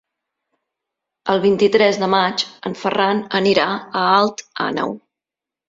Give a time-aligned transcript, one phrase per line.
[1.33, 5.01] El vint-i-tres de maig en Ferran anirà a Alt Àneu.